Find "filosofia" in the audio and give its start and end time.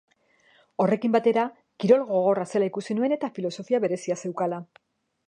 3.37-3.81